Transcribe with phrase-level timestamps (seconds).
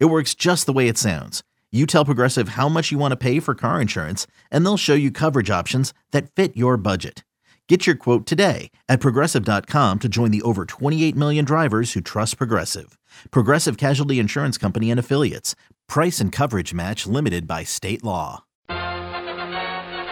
[0.00, 1.42] It works just the way it sounds.
[1.72, 4.94] You tell Progressive how much you want to pay for car insurance, and they'll show
[4.94, 7.24] you coverage options that fit your budget.
[7.68, 12.36] Get your quote today at progressive.com to join the over 28 million drivers who trust
[12.38, 12.96] Progressive.
[13.30, 15.56] Progressive Casualty Insurance Company and Affiliates.
[15.88, 18.44] Price and coverage match limited by state law.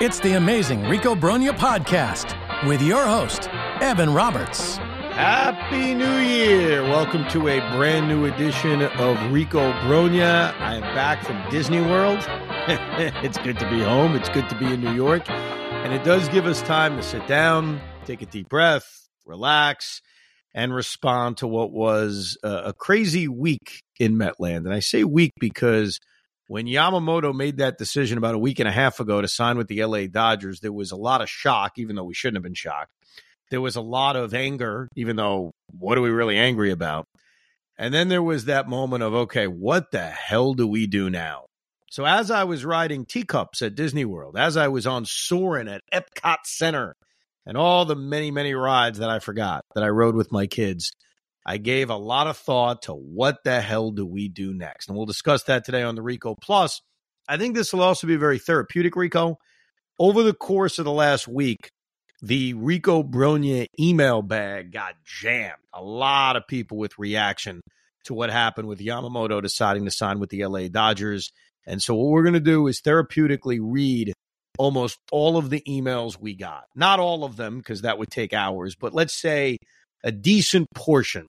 [0.01, 2.35] It's the amazing Rico Brogna podcast
[2.67, 3.49] with your host,
[3.81, 4.81] Evan Roberts.
[5.13, 6.83] Happy New Year!
[6.85, 10.59] Welcome to a brand new edition of Rico Brogna.
[10.59, 12.21] I am back from Disney World.
[13.23, 14.17] it's good to be home.
[14.17, 15.29] It's good to be in New York.
[15.29, 20.01] And it does give us time to sit down, take a deep breath, relax,
[20.55, 24.65] and respond to what was a crazy week in Metland.
[24.65, 26.01] And I say week because
[26.47, 29.69] when Yamamoto made that decision about a week and a half ago to sign with
[29.69, 32.55] the LA Dodgers, there was a lot of shock, even though we shouldn't have been
[32.55, 32.93] shocked
[33.53, 37.05] there was a lot of anger, even though what are we really angry about?
[37.79, 41.45] And then there was that moment of, okay, what the hell do we do now?
[41.91, 45.83] So as I was riding teacups at Disney World, as I was on Soarin' at
[45.93, 46.95] Epcot Center,
[47.45, 50.91] and all the many, many rides that I forgot that I rode with my kids,
[51.45, 54.89] I gave a lot of thought to what the hell do we do next?
[54.89, 56.81] And we'll discuss that today on the Rico Plus.
[57.29, 59.37] I think this will also be very therapeutic, Rico.
[59.99, 61.69] Over the course of the last week,
[62.23, 65.57] the Rico Brogna email bag got jammed.
[65.75, 67.61] A lot of people with reaction
[68.05, 71.31] to what happened with Yamamoto deciding to sign with the LA Dodgers.
[71.67, 74.13] And so, what we're going to do is therapeutically read
[74.59, 76.65] almost all of the emails we got.
[76.77, 79.59] Not all of them, because that would take hours, but let's say
[80.05, 81.27] a decent portion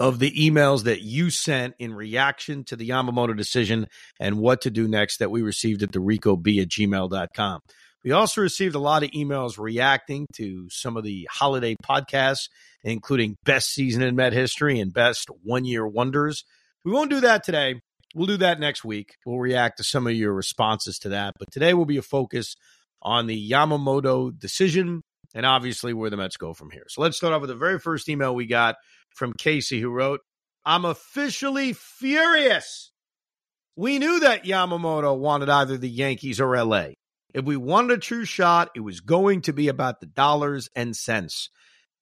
[0.00, 3.86] of the emails that you sent in reaction to the Yamamoto decision
[4.18, 7.60] and what to do next that we received at the ricob at gmail.com.
[8.04, 12.48] We also received a lot of emails reacting to some of the holiday podcasts,
[12.82, 16.44] including Best Season in Met History and Best One Year Wonders.
[16.84, 17.80] We won't do that today.
[18.14, 19.14] We'll do that next week.
[19.24, 21.34] We'll react to some of your responses to that.
[21.38, 22.56] But today will be a focus
[23.00, 25.02] on the Yamamoto decision
[25.34, 26.84] and obviously where the Mets go from here.
[26.88, 28.76] So let's start off with the very first email we got
[29.10, 30.20] from Casey, who wrote,
[30.64, 32.90] I'm officially furious.
[33.76, 36.88] We knew that Yamamoto wanted either the Yankees or LA.
[37.34, 40.96] If we wanted a true shot, it was going to be about the dollars and
[40.96, 41.48] cents.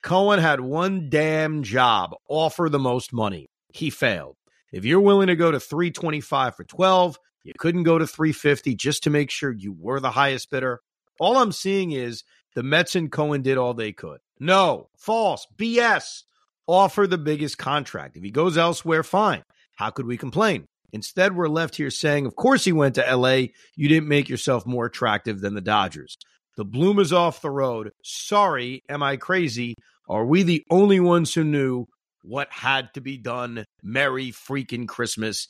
[0.03, 3.49] Cohen had one damn job offer the most money.
[3.73, 4.37] He failed.
[4.73, 9.05] If you're willing to go to 325 for 12, you couldn't go to 350 just
[9.05, 10.81] to make sure you were the highest bidder.
[11.19, 12.25] All I'm seeing is
[12.55, 14.21] the Mets and Cohen did all they could.
[14.39, 16.23] No, false, BS.
[16.67, 18.17] Offer the biggest contract.
[18.17, 19.43] If he goes elsewhere, fine.
[19.77, 20.67] How could we complain?
[20.93, 23.47] Instead, we're left here saying, of course, he went to LA.
[23.77, 26.17] You didn't make yourself more attractive than the Dodgers.
[26.57, 27.91] The bloom is off the road.
[28.03, 29.75] Sorry, am I crazy?
[30.09, 31.87] Are we the only ones who knew
[32.23, 33.65] what had to be done?
[33.83, 35.47] Merry freaking Christmas,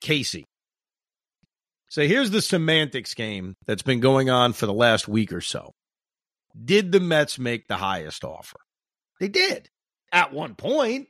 [0.00, 0.44] Casey.
[1.88, 5.72] So here's the semantics game that's been going on for the last week or so.
[6.64, 8.58] Did the Mets make the highest offer?
[9.20, 9.68] They did
[10.12, 11.08] at one point.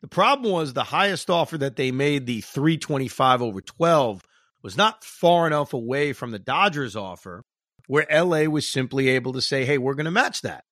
[0.00, 4.22] The problem was the highest offer that they made, the 325 over 12,
[4.62, 7.44] was not far enough away from the Dodgers offer
[7.86, 10.64] where LA was simply able to say, hey, we're going to match that.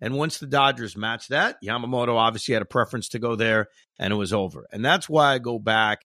[0.00, 4.12] And once the Dodgers matched that, Yamamoto obviously had a preference to go there and
[4.12, 4.66] it was over.
[4.70, 6.00] And that's why I go back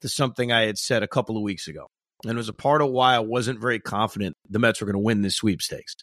[0.00, 1.86] to something I had said a couple of weeks ago.
[2.24, 4.94] And it was a part of why I wasn't very confident the Mets were going
[4.94, 5.94] to win this sweepstakes.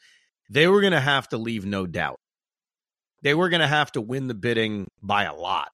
[0.49, 2.19] They were going to have to leave no doubt.
[3.23, 5.69] They were going to have to win the bidding by a lot.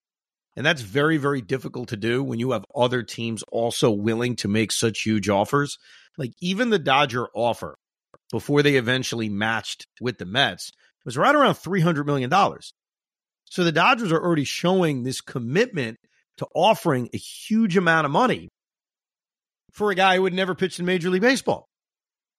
[0.60, 4.50] And that's very, very difficult to do when you have other teams also willing to
[4.50, 5.78] make such huge offers.
[6.18, 7.76] Like even the Dodger offer
[8.30, 10.72] before they eventually matched with the Mets
[11.06, 12.30] was right around $300 million.
[13.46, 15.96] So the Dodgers are already showing this commitment
[16.40, 18.50] to offering a huge amount of money
[19.72, 21.68] for a guy who had never pitched in Major League Baseball.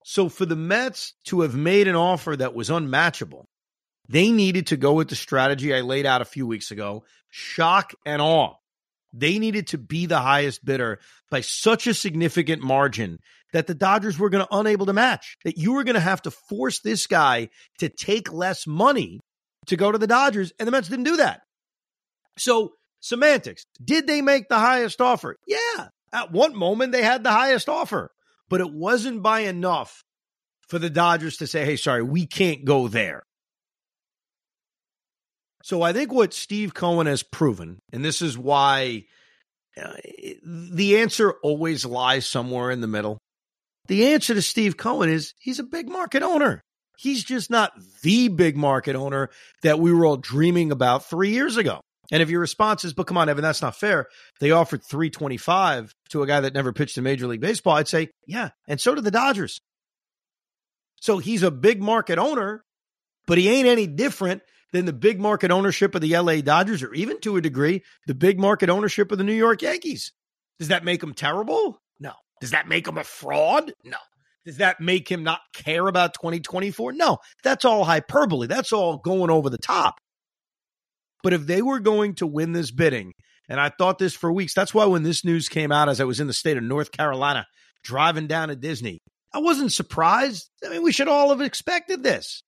[0.05, 3.47] So for the Mets to have made an offer that was unmatchable
[4.11, 7.95] they needed to go with the strategy I laid out a few weeks ago shock
[8.05, 8.55] and awe.
[9.13, 11.01] They needed to be the highest bidder
[11.31, 13.19] by such a significant margin
[13.53, 15.37] that the Dodgers were going to unable to match.
[15.45, 17.49] That you were going to have to force this guy
[17.79, 19.21] to take less money
[19.67, 21.43] to go to the Dodgers, and the Mets didn't do that.
[22.39, 23.65] So, semantics.
[23.85, 25.37] Did they make the highest offer?
[25.47, 28.11] Yeah, At one moment, they had the highest offer,
[28.49, 30.03] but it wasn't by enough
[30.69, 33.23] for the Dodgers to say, hey, sorry, we can't go there.
[35.63, 39.05] So I think what Steve Cohen has proven, and this is why
[39.77, 39.95] uh,
[40.43, 43.19] the answer always lies somewhere in the middle.
[43.89, 46.61] The answer to Steve Cohen is he's a big market owner.
[46.97, 47.73] He's just not
[48.03, 49.31] the big market owner
[49.63, 51.81] that we were all dreaming about three years ago.
[52.13, 54.07] And if your response is, but come on, Evan, that's not fair.
[54.41, 57.77] They offered 325 to a guy that never pitched in Major League Baseball.
[57.77, 58.51] I'd say, yeah.
[58.67, 59.61] And so did the Dodgers.
[61.01, 62.65] So he's a big market owner,
[63.27, 66.95] but he ain't any different than the big market ownership of the LA Dodgers or
[66.95, 70.13] even to a degree, the big market ownership of the New York Yankees.
[70.59, 71.81] Does that make him terrible?
[71.99, 72.13] No.
[72.41, 73.73] Does that make him a fraud?
[73.85, 73.97] No.
[74.45, 76.93] Does that make him not care about 2024?
[76.93, 77.19] No.
[77.43, 78.47] That's all hyperbole.
[78.47, 80.01] That's all going over the top.
[81.23, 83.13] But if they were going to win this bidding,
[83.49, 86.05] and I thought this for weeks, that's why when this news came out as I
[86.05, 87.47] was in the state of North Carolina
[87.83, 89.01] driving down to Disney,
[89.33, 90.49] I wasn't surprised.
[90.65, 92.43] I mean, we should all have expected this.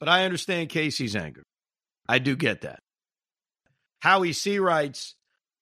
[0.00, 1.42] But I understand Casey's anger.
[2.08, 2.78] I do get that.
[4.00, 5.14] Howie C writes,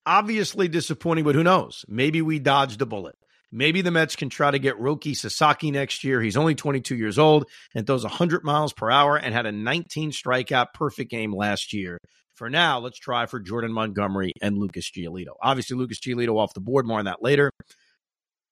[0.05, 1.85] obviously disappointing, but who knows?
[1.89, 3.15] Maybe we dodged a bullet.
[3.53, 6.21] Maybe the Mets can try to get Roki Sasaki next year.
[6.21, 10.11] He's only 22 years old and throws 100 miles per hour and had a 19
[10.11, 11.99] strikeout perfect game last year.
[12.35, 15.37] For now, let's try for Jordan Montgomery and Lucas Giolito.
[15.43, 16.87] Obviously, Lucas Giolito off the board.
[16.87, 17.51] More on that later.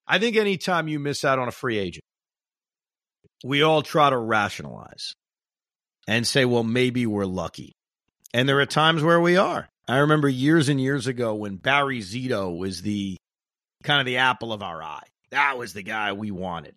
[0.07, 2.05] I think anytime you miss out on a free agent,
[3.45, 5.13] we all try to rationalize
[6.07, 7.73] and say, well, maybe we're lucky.
[8.33, 9.69] And there are times where we are.
[9.87, 13.17] I remember years and years ago when Barry Zito was the
[13.83, 15.05] kind of the apple of our eye.
[15.31, 16.75] That was the guy we wanted.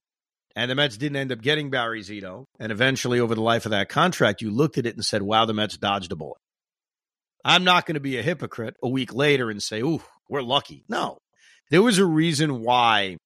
[0.56, 2.46] And the Mets didn't end up getting Barry Zito.
[2.60, 5.46] And eventually, over the life of that contract, you looked at it and said, wow,
[5.46, 6.40] the Mets dodged a bullet.
[7.46, 10.84] I'm not going to be a hypocrite a week later and say, ooh, we're lucky.
[10.90, 11.18] No.
[11.70, 13.18] There was a reason why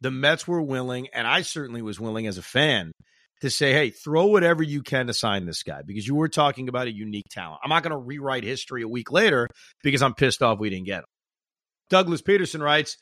[0.00, 2.92] the Mets were willing, and I certainly was willing as a fan,
[3.40, 6.68] to say, hey, throw whatever you can to sign this guy because you were talking
[6.68, 7.60] about a unique talent.
[7.62, 9.48] I'm not going to rewrite history a week later
[9.82, 11.04] because I'm pissed off we didn't get him.
[11.90, 12.96] Douglas Peterson writes,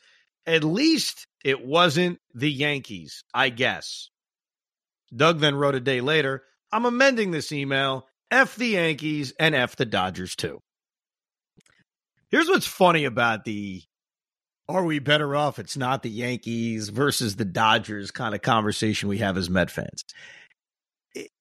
[0.45, 4.09] at least it wasn't the Yankees, I guess.
[5.15, 8.07] Doug then wrote a day later, I'm amending this email.
[8.29, 10.59] F the Yankees and F the Dodgers too.
[12.29, 13.81] Here's what's funny about the
[14.69, 19.19] are we better off it's not the Yankees versus the Dodgers kind of conversation we
[19.19, 20.03] have as Met fans.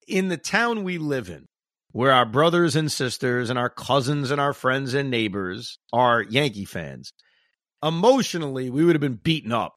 [0.07, 1.47] In the town we live in,
[1.91, 6.65] where our brothers and sisters and our cousins and our friends and neighbors are Yankee
[6.65, 7.13] fans,
[7.83, 9.75] emotionally, we would have been beaten up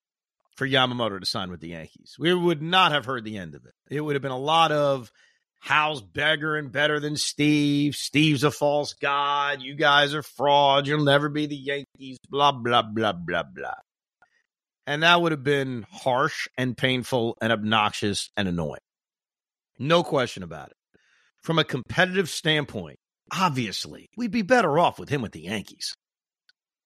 [0.56, 2.18] for Yamamoto to sign with the Yankees.
[2.19, 3.74] We would not have heard the end of it.
[3.90, 5.12] It would have been a lot of
[5.60, 7.96] Hal's bigger and better than Steve.
[7.96, 9.62] Steve's a false god.
[9.62, 10.88] You guys are frauds.
[10.88, 12.18] You'll never be the Yankees.
[12.30, 13.74] Blah, blah, blah, blah, blah.
[14.88, 18.80] And that would have been harsh and painful and obnoxious and annoying.
[19.78, 20.78] No question about it.
[21.44, 22.98] From a competitive standpoint,
[23.32, 25.94] obviously, we'd be better off with him with the Yankees.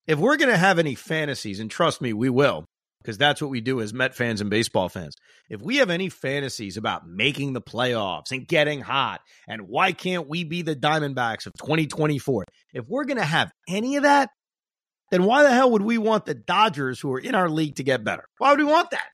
[0.05, 2.65] If we're going to have any fantasies, and trust me, we will,
[3.03, 5.15] because that's what we do as Met fans and baseball fans.
[5.49, 10.27] If we have any fantasies about making the playoffs and getting hot, and why can't
[10.27, 12.45] we be the Diamondbacks of 2024?
[12.73, 14.29] If we're going to have any of that,
[15.11, 17.83] then why the hell would we want the Dodgers, who are in our league, to
[17.83, 18.23] get better?
[18.37, 19.09] Why would we want that?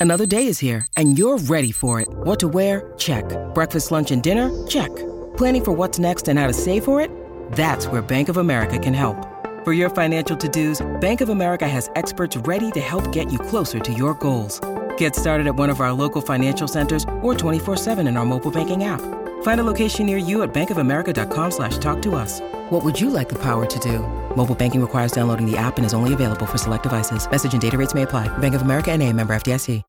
[0.00, 2.08] Another day is here, and you're ready for it.
[2.10, 2.92] What to wear?
[2.98, 3.24] Check.
[3.54, 4.50] Breakfast, lunch, and dinner?
[4.66, 4.94] Check.
[5.36, 7.10] Planning for what's next and how to save for it?
[7.52, 9.31] That's where Bank of America can help.
[9.64, 13.78] For your financial to-dos, Bank of America has experts ready to help get you closer
[13.78, 14.60] to your goals.
[14.96, 18.82] Get started at one of our local financial centers or 24-7 in our mobile banking
[18.82, 19.00] app.
[19.42, 22.40] Find a location near you at bankofamerica.com slash talk to us.
[22.70, 24.00] What would you like the power to do?
[24.36, 27.30] Mobile banking requires downloading the app and is only available for select devices.
[27.30, 28.26] Message and data rates may apply.
[28.38, 29.84] Bank of America and a member FDIC.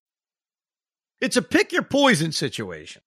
[1.19, 3.01] It's a pick your poison situation.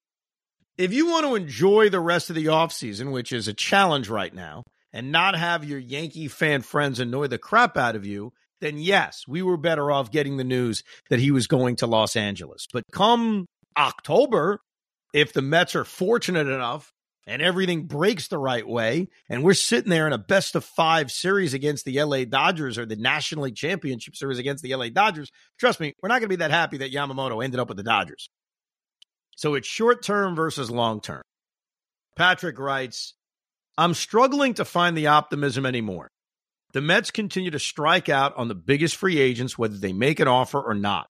[0.79, 4.35] If you want to enjoy the rest of the offseason, which is a challenge right
[4.35, 8.79] now, and not have your Yankee fan friends annoy the crap out of you, then
[8.79, 12.67] yes, we were better off getting the news that he was going to Los Angeles.
[12.73, 14.61] But come October,
[15.13, 16.93] if the Mets are fortunate enough
[17.27, 21.11] and everything breaks the right way, and we're sitting there in a best of five
[21.11, 25.31] series against the LA Dodgers or the National League Championship Series against the LA Dodgers,
[25.59, 27.83] trust me, we're not going to be that happy that Yamamoto ended up with the
[27.83, 28.29] Dodgers.
[29.37, 31.23] So it's short term versus long term.
[32.17, 33.15] Patrick writes,
[33.79, 36.09] I'm struggling to find the optimism anymore.
[36.73, 40.29] The Mets continue to strike out on the biggest free agents, whether they make an
[40.29, 41.07] offer or not.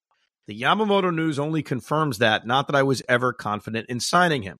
[0.46, 4.58] The Yamamoto news only confirms that, not that I was ever confident in signing him.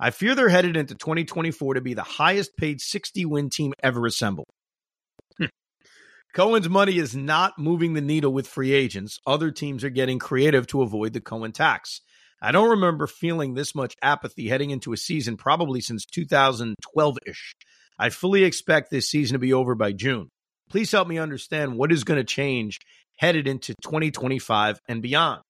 [0.00, 4.06] I fear they're headed into 2024 to be the highest paid 60 win team ever
[4.06, 4.46] assembled.
[5.36, 5.46] Hmm.
[6.34, 9.18] Cohen's money is not moving the needle with free agents.
[9.26, 12.00] Other teams are getting creative to avoid the Cohen tax.
[12.40, 17.54] I don't remember feeling this much apathy heading into a season probably since 2012 ish.
[17.98, 20.28] I fully expect this season to be over by June.
[20.70, 22.78] Please help me understand what is going to change
[23.18, 25.40] headed into 2025 and beyond.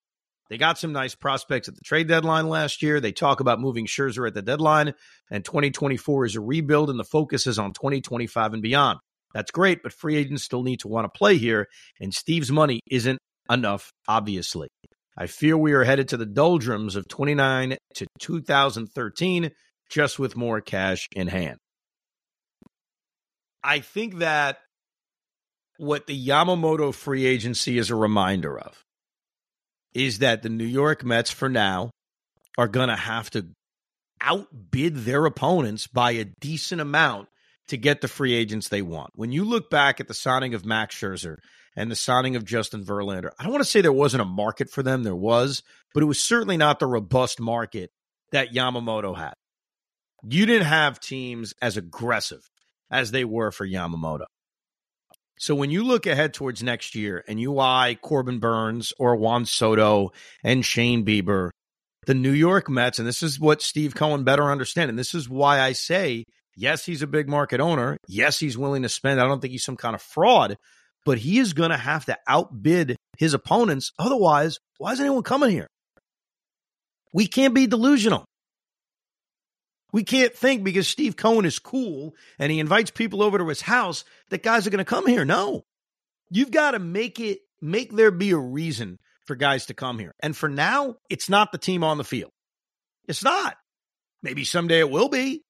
[0.49, 3.01] They got some nice prospects at the trade deadline last year.
[3.01, 4.95] They talk about moving Scherzer at the deadline,
[5.31, 8.99] and 2024 is a rebuild, and the focus is on 2025 and beyond.
[9.35, 11.67] That's great, but free agents still need to want to play here,
[12.01, 13.19] and Steve's money isn't
[13.51, 14.69] enough, obviously.
[15.21, 19.51] I fear we are headed to the doldrums of 29 to 2013
[19.91, 21.59] just with more cash in hand.
[23.65, 24.59] I think that
[25.77, 28.85] what the Yamamoto free agency is a reminder of
[29.93, 31.91] is that the New York Mets, for now,
[32.57, 33.49] are going to have to
[34.21, 37.29] outbid their opponents by a decent amount
[37.69, 39.11] to get the free agents they want.
[39.17, 41.39] When you look back at the signing of Max Scherzer
[41.79, 44.69] and the signing of Justin Verlander, I don't want to say there wasn't a market
[44.69, 45.63] for them, there was,
[45.95, 47.91] but it was certainly not the robust market
[48.33, 49.35] that Yamamoto had.
[50.29, 52.41] You didn't have teams as aggressive
[52.91, 54.25] as they were for Yamamoto.
[55.39, 59.45] So when you look ahead towards next year and you eye Corbin Burnes or Juan
[59.45, 60.11] Soto
[60.43, 61.51] and Shane Bieber,
[62.07, 65.29] the New York Mets, and this is what Steve Cohen better understand, and this is
[65.29, 66.25] why I say,
[66.57, 67.99] yes, he's a big market owner.
[68.09, 69.21] Yes, he's willing to spend.
[69.21, 70.57] I don't think he's some kind of fraud,
[71.09, 73.93] but he is going to have to outbid his opponents.
[73.99, 75.67] Otherwise, why is anyone coming here?
[77.15, 78.27] We can't be delusional.
[79.91, 83.63] We can't think because Steve Cohen is cool and he invites people over to his
[83.63, 85.25] house that guys are going to come here.
[85.25, 85.63] No.
[86.29, 90.13] You've got to make it make there be a reason for guys to come here.
[90.21, 92.33] And for now, it's not the team on the field.
[93.07, 93.57] It's not.
[94.23, 95.41] Maybe someday it will be.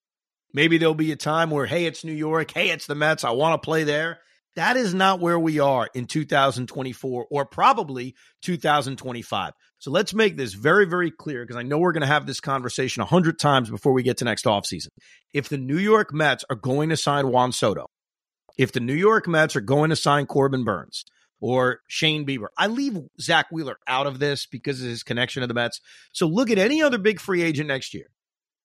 [0.54, 2.52] Maybe there'll be a time where, hey, it's New York.
[2.52, 3.24] Hey, it's the Mets.
[3.24, 4.20] I want to play there.
[4.58, 9.52] That is not where we are in 2024 or probably 2025.
[9.78, 12.40] So let's make this very, very clear because I know we're going to have this
[12.40, 14.88] conversation a hundred times before we get to next offseason.
[15.32, 17.86] If the New York Mets are going to sign Juan Soto,
[18.58, 21.04] if the New York Mets are going to sign Corbin Burnes
[21.40, 25.46] or Shane Bieber, I leave Zack Wheeler out of this because of his connection to
[25.46, 25.80] the Mets.
[26.10, 28.06] So look at any other big free agent next year.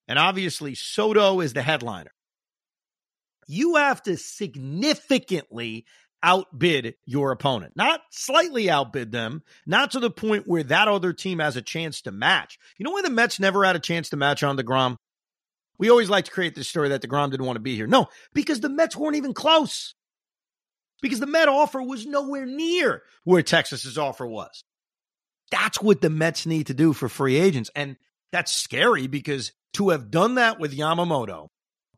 [0.07, 2.13] And obviously, Soto is the headliner.
[3.47, 5.85] You have to significantly
[6.21, 11.39] outbid your opponent, not slightly outbid them, not to the point where that other team
[11.39, 12.57] has a chance to match.
[12.77, 14.95] You know why the Mets never had a chance to match on DeGrom?
[15.77, 17.87] We always like to create this story that DeGrom didn't want to be here.
[17.87, 19.95] No, because the Mets weren't even close.
[21.01, 24.63] Because the Met offer was nowhere near where Texas's offer was.
[25.51, 27.69] That's what the Mets need to do for free agents.
[27.75, 27.97] And
[28.31, 31.49] that's scary because to have done that with Yamamoto,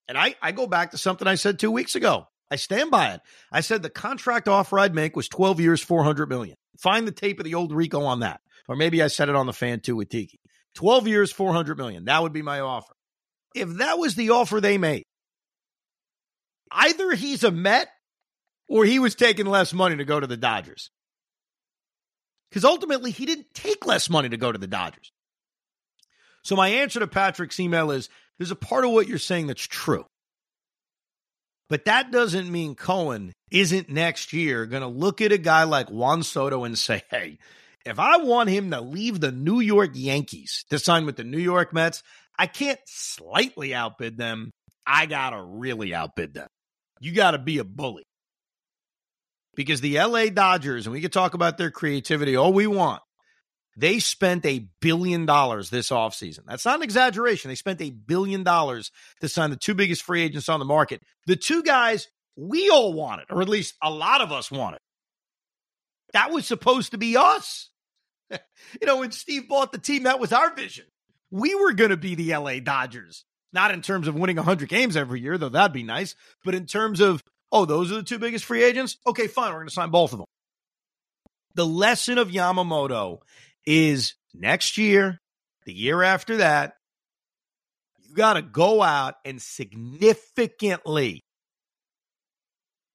[0.07, 2.27] and I, I go back to something I said two weeks ago.
[2.51, 3.21] I stand by it.
[3.51, 6.55] I said the contract offer I'd make was 12 years, 400 million.
[6.79, 8.41] Find the tape of the old Rico on that.
[8.67, 10.39] Or maybe I said it on the fan too with Tiki.
[10.75, 12.05] 12 years, 400 million.
[12.05, 12.93] That would be my offer.
[13.55, 15.03] If that was the offer they made,
[16.71, 17.87] either he's a Met
[18.67, 20.89] or he was taking less money to go to the Dodgers.
[22.49, 25.11] Because ultimately, he didn't take less money to go to the Dodgers.
[26.43, 29.65] So my answer to Patrick's email is there's a part of what you're saying that's
[29.65, 30.05] true.
[31.69, 35.89] But that doesn't mean Cohen isn't next year going to look at a guy like
[35.89, 37.39] Juan Soto and say, hey,
[37.85, 41.39] if I want him to leave the New York Yankees to sign with the New
[41.39, 42.03] York Mets,
[42.37, 44.51] I can't slightly outbid them.
[44.85, 46.47] I got to really outbid them.
[46.99, 48.03] You got to be a bully.
[49.55, 53.01] Because the LA Dodgers, and we can talk about their creativity all we want,
[53.75, 56.41] they spent a billion dollars this offseason.
[56.47, 57.49] That's not an exaggeration.
[57.49, 58.91] They spent a billion dollars
[59.21, 61.01] to sign the two biggest free agents on the market.
[61.27, 64.79] The two guys we all wanted, or at least a lot of us wanted.
[66.13, 67.69] That was supposed to be us.
[68.31, 68.37] you
[68.85, 70.85] know, when Steve bought the team, that was our vision.
[71.31, 73.25] We were going to be the LA Dodgers.
[73.51, 76.65] Not in terms of winning 100 games every year, though that'd be nice, but in
[76.65, 78.97] terms of, oh, those are the two biggest free agents?
[79.07, 79.51] Okay, fine.
[79.51, 80.25] We're going to sign both of them.
[81.53, 83.19] The lesson of Yamamoto
[83.65, 85.21] is next year,
[85.65, 86.73] the year after that,
[87.99, 91.23] you got to go out and significantly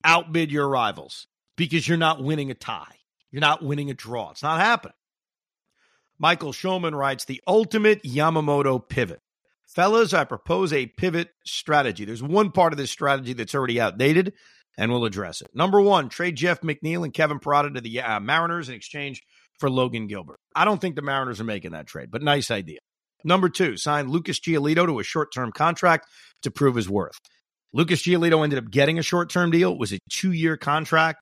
[0.05, 2.97] outbid your rivals because you're not winning a tie.
[3.31, 4.31] You're not winning a draw.
[4.31, 4.95] It's not happening.
[6.19, 9.21] Michael Shulman writes the ultimate Yamamoto pivot.
[9.67, 12.05] Fellas, I propose a pivot strategy.
[12.05, 14.33] There's one part of this strategy that's already outdated,
[14.77, 15.51] and we'll address it.
[15.55, 19.23] Number one, trade Jeff McNeil and Kevin Parada to the uh, Mariners in exchange
[19.61, 20.39] for Logan Gilbert.
[20.55, 22.79] I don't think the Mariners are making that trade, but nice idea.
[23.23, 26.09] Number two, sign Lucas Giolito to a short term contract
[26.43, 27.19] to prove his worth.
[27.73, 29.73] Lucas Giolito ended up getting a short term deal.
[29.73, 31.21] It was a two year contract,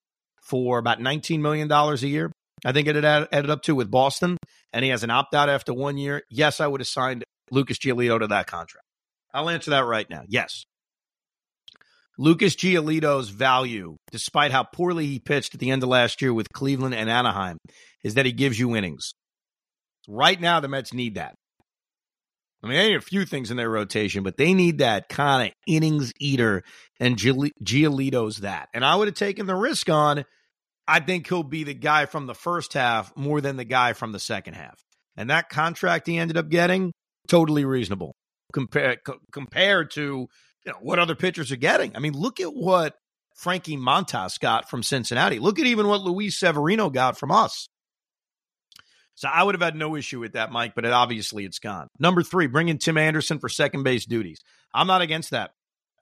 [0.49, 2.33] for about $19 million a year.
[2.65, 4.37] I think it had added up to with Boston,
[4.73, 6.23] and he has an opt out after one year.
[6.31, 8.85] Yes, I would have signed Lucas Giolito to that contract.
[9.33, 10.23] I'll answer that right now.
[10.27, 10.65] Yes.
[12.19, 16.49] Lucas Giolito's value, despite how poorly he pitched at the end of last year with
[16.53, 17.59] Cleveland and Anaheim,
[18.03, 19.15] is that he gives you innings.
[20.09, 21.35] Right now, the Mets need that.
[22.63, 25.49] I mean, they need a few things in their rotation, but they need that kind
[25.49, 26.65] of innings eater,
[26.99, 28.69] and Giolito's that.
[28.75, 30.25] And I would have taken the risk on.
[30.89, 34.13] I think he'll be the guy from the first half more than the guy from
[34.13, 34.83] the second half.
[35.17, 36.93] And that contract he ended up getting,
[37.29, 38.15] totally reasonable
[38.53, 38.99] compared
[39.33, 40.01] compared to
[40.65, 41.95] you know what other pitchers are getting.
[41.95, 42.95] I mean, look at what
[43.37, 45.39] Frankie Montas got from Cincinnati.
[45.39, 47.69] Look at even what Luis Severino got from us.
[49.19, 51.89] So I would have had no issue with that, Mike, but it, obviously it's gone.
[51.99, 54.39] Number three, bring in Tim Anderson for second base duties.
[54.73, 55.51] I'm not against that.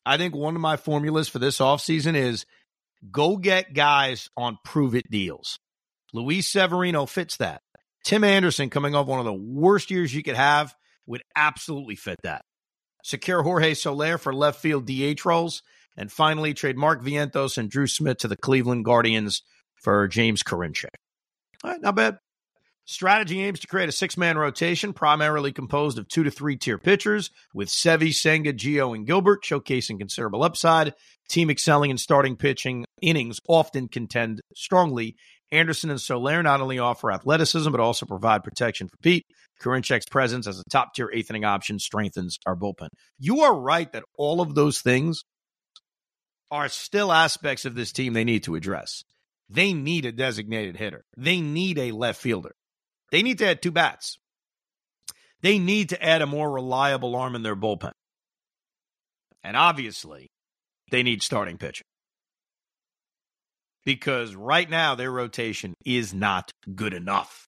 [0.04, 2.44] I think one of my formulas for this offseason is
[3.10, 5.58] go get guys on prove it deals.
[6.12, 7.62] Luis Severino fits that.
[8.04, 10.74] Tim Anderson coming off one of the worst years you could have
[11.06, 12.42] would absolutely fit that.
[13.02, 15.62] Secure Jorge Soler for left field DH roles.
[15.96, 19.40] And finally, trade Mark Vientos and Drew Smith to the Cleveland Guardians
[19.76, 20.90] for James Karinchak.
[21.64, 22.18] All right, not bad.
[22.88, 26.78] Strategy aims to create a six man rotation, primarily composed of two to three tier
[26.78, 30.94] pitchers, with Sevi, Senga, Gio, and Gilbert, showcasing considerable upside.
[31.28, 35.16] Team excelling in starting pitching innings often contend strongly.
[35.50, 39.26] Anderson and Soler not only offer athleticism, but also provide protection for Pete.
[39.60, 42.88] Karinchak's presence as a top tier eighth inning option strengthens our bullpen.
[43.18, 45.24] You are right that all of those things
[46.52, 49.02] are still aspects of this team they need to address.
[49.48, 52.54] They need a designated hitter, they need a left fielder.
[53.10, 54.18] They need to add two bats.
[55.42, 57.92] They need to add a more reliable arm in their bullpen.
[59.44, 60.28] And obviously,
[60.90, 61.86] they need starting pitching.
[63.84, 67.46] Because right now, their rotation is not good enough.